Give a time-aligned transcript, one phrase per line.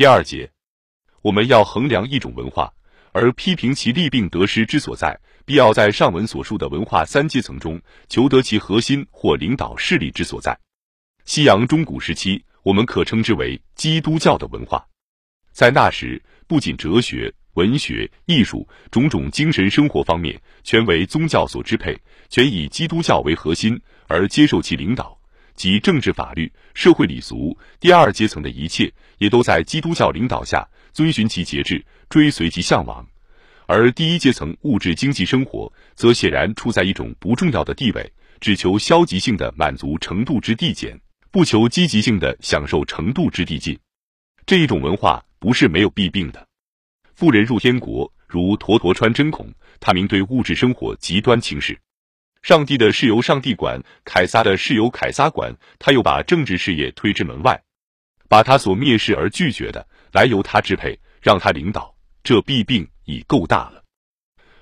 [0.00, 0.50] 第二节，
[1.20, 2.72] 我们要衡量一种文化，
[3.12, 7.78] 而批评其利病得失之所在，必要在上文所述的文化三阶层中，
[8.08, 10.58] 求得其核心或领导势力之所在。
[11.26, 14.82] 西洋中古时期，我们可称之为基督教的文化。
[15.52, 21.94] 在那时，不仅哲学、文学、艺术种种精神生活方面全为宗教所支配，
[22.30, 25.19] 全以基督教为核心，而接受其领导，
[25.60, 33.06] 即政治、法律、社会礼俗第二阶层的一切，也都在基督教领导下遵循其节制，追随其向往。
[33.66, 38.10] 而第一阶层物质经济生活，则显然处在一种不重要的地位，
[38.40, 40.98] 只求消极性的满足程度之递减。
[41.30, 43.78] 不求积极性的享受程度之递进，
[44.46, 46.48] 这一种文化不是没有弊病的。
[47.14, 51.78] 富人入天国，如陀陀穿针孔，他明对物质生活极端轻视。
[52.42, 57.62] 上帝的事由上帝管，凯撒的事由凯撒管，他又把政治事业推之门外，
[58.28, 61.94] 把他所蔑视而拒绝的来由他支配，让他领导，
[62.24, 63.84] 这弊病已够大了。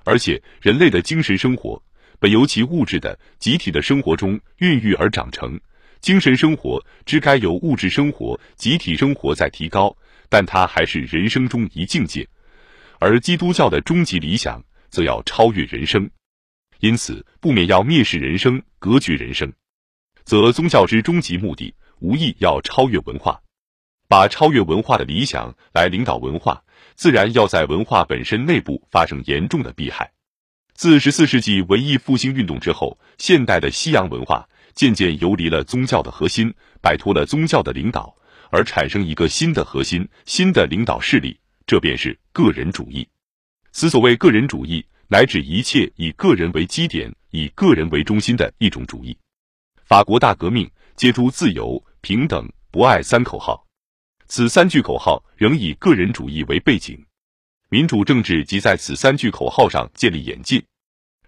[0.05, 1.81] 而且人类的精神生活
[2.19, 5.59] 本由其物质的集体的生活中孕育而长成。
[6.01, 9.97] 精神生活之该由物质生活、集体生活在提高，
[10.29, 12.25] 但它还是人生中一境界；
[12.99, 16.09] 而基督教的终极理想，则要超越人生，
[16.81, 19.53] 因此不免要蔑视人生、隔绝人生，
[20.25, 23.41] 则宗教之终极目的，无疑要超越文化，
[24.09, 26.63] 把超越文化的理想来领导文化，
[26.95, 30.13] 自然要在文化本身内部发生严重的弊害。
[30.75, 34.49] 自十四世纪文艺复兴运动之后，现代的西洋文化。
[34.75, 38.15] 渐渐游离了宗教的核心，摆脱了宗教的领导，
[38.53, 43.09] 而产生一个新的核心、新的领导势力，这便是个人主义。
[43.73, 49.17] 此所谓个人主义，乃指一切以个人为基点、以个人为中心的一种主义。
[49.85, 53.67] 法国大革命借助自由、平等、博爱三口号，
[54.27, 57.03] 此三句口号仍以个人主义为背景，
[57.71, 60.63] 民主政治即在此三句口号上建立演进。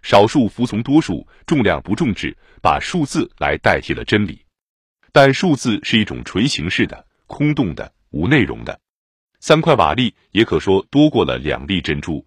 [0.02, 4.44] 少数服从多数，重量不重质，把数字来代替了真理。
[5.10, 8.78] 但数字是一种纯形式的、空洞的、无内容的。
[9.40, 12.24] 三块瓦砾也可说多过了两粒珍珠。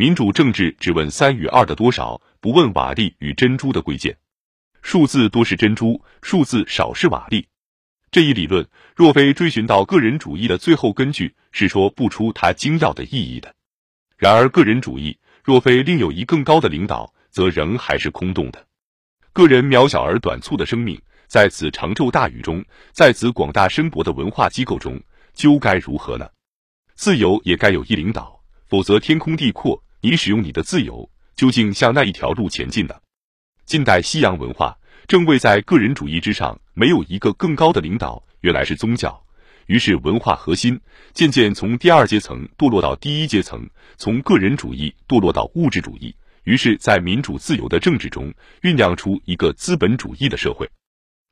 [0.00, 4.16] 民主政治只问三与二的多少，不问瓦砾与珍珠的贵贱。
[4.80, 7.44] 数字多是珍珠，数字少是瓦砾。
[8.12, 8.64] 这一理论
[8.94, 13.52] 若非追寻到个人主义的最后根据，是说不出它精要的意义的。
[14.16, 15.18] 然而，个人主义。
[15.42, 18.64] 若非另有一更高的领导，则仍还是空洞的。
[19.32, 25.02] 个人渺小而短促的生命，在此长昼大雨中，在此广大深博的文化机构中，
[25.34, 26.28] 究该如何呢？
[26.94, 32.94] 自由也该有一领导，否则天空地阔，你使用你的自由，究竟向那一条路前进呢？
[33.66, 34.78] 近代西洋文化
[35.08, 39.24] 正位在个人主义之上，没有一个更高的领导，原来是宗教。
[39.66, 40.80] 于是，文化核心
[41.12, 46.14] 渐渐从第二阶层堕落到第一阶层，从个人主义堕落到物质主义。
[46.44, 48.32] 于是，在民主自由的政治中
[48.62, 50.70] 酝酿出一个资本主义的社会。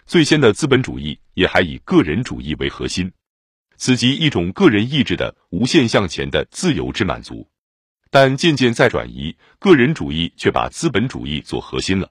[0.06, 3.10] 最先的资本主义也还以个人主义为核心，
[3.76, 7.48] 此即一种个人意志的无限向前的自由之满足。
[8.18, 12.10] 但渐渐在转移，个人主义却把资本主义做核心了。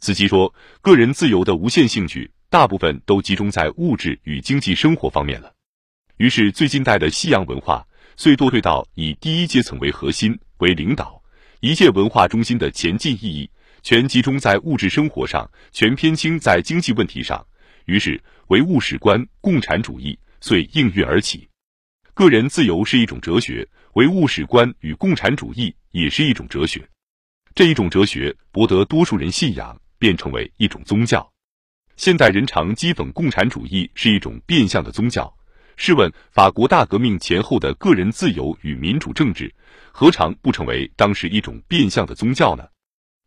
[0.00, 2.28] 此即说，个人自由的无限兴趣。
[2.50, 5.54] 大部分都集中在物质与经济生活方面了，
[6.16, 11.22] 于是最近代的西洋文化遂堕退到以第一阶层为核心为领导，
[11.60, 13.48] 一切文化中心的前进意义
[13.84, 17.46] 全集中在物质生活上，全偏轻在经济问题上。
[17.84, 21.48] 于是唯物史观、共产主义遂应运而起。
[22.18, 26.84] 个人自由是一种哲学，唯物史观与共产主义也是一种哲学。
[27.54, 31.32] 这一种哲学博得多数人信仰，便成为一种宗教。
[31.94, 35.32] 现代人常讥讽共产主义是一种变相的宗教。
[35.76, 39.54] 试问，法国大革命前后的个人自由与民主政治，
[39.92, 42.66] 何尝不成为当时一种变相的宗教呢？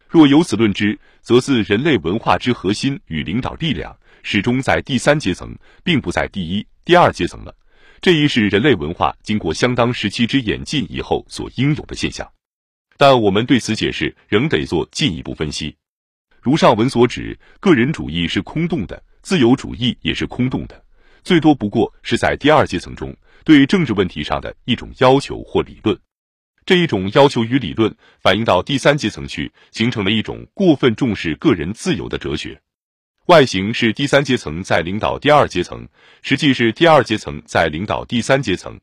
[0.09, 7.55] 若由此论之，则自人类文化之核心与领导力量，始终在第三阶层，并不在第一、第二阶层了。
[8.01, 12.27] 这一是人类文化经过相当时期之演进以后所应有的现象。
[12.97, 15.75] 但我们对此解释仍得做进一步分析。
[16.41, 20.83] 如上文所指，个人主义是空洞的，自由主义也是空洞的，
[21.23, 25.95] 最多不过是在第二阶层中对政治问题上的一种要求或理论。
[26.65, 32.59] 这一种要求与理论反映到第三阶层去，形成了一种过分重视个人自由的哲学。
[33.27, 35.87] 外形是第三阶层在领导第二阶层，
[36.23, 38.77] 实际是第二阶层在领导第三阶层。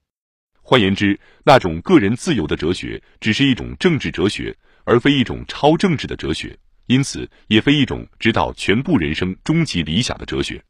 [0.63, 6.57] 换言之，那种个人自由的哲学只是一种政治哲学，而非一种超政治的哲学。
[6.87, 10.63] 因此，也非一种指导全部人生终极理想的哲学。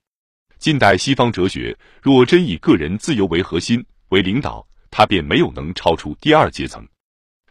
[0.58, 6.84] 近代西方哲学若真以个人自由为核心，为领导，他便没有能超出第二阶层。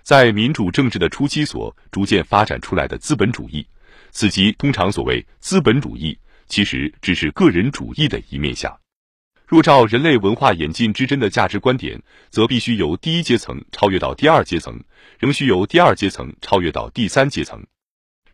[0.03, 3.65] 在民主政治的初期所逐渐发展出来的资本主义，
[4.11, 6.17] 此即通常所谓资本主义，
[6.47, 8.79] 其实只是个人主义的一面相。
[9.45, 14.83] 若照人类文化演进之真的价值观点，则必须由第一阶层超越到第二阶层，
[15.19, 17.65] 仍需由第二阶层超越到第三阶层。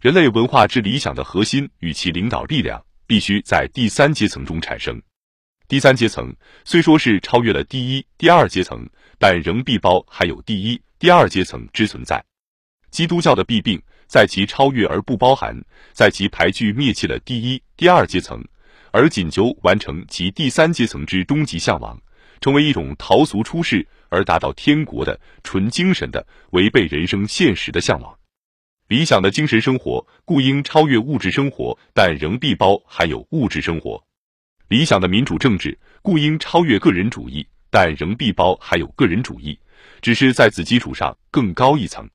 [0.02, 5.00] 人类文化之理想的核心与其领导力量，必须在第三阶层中产生。
[5.68, 6.36] 第三阶层
[6.66, 12.24] 虽说是超越了第一、第二阶层，但仍必包还有第一、第二阶层之存在。
[12.90, 13.82] 基督教的弊病
[14.14, 15.60] 在其超越而不包含，
[15.92, 18.40] 在其排拒灭弃了第一、第二阶层。
[18.92, 22.00] 而仅求完成其第三阶层之终极向往，
[22.40, 28.16] 成为一种逃俗出世而达到天国的纯精神的违背人生现实的向往。
[28.88, 34.00] 理想的精神生活故应超越物质生活，但仍必包含有物质生活。
[34.68, 39.58] 理想的民主政治故应超越个人主义，但仍必包含有个人主义，
[40.04, 42.08] 只是在此基础上更高一层。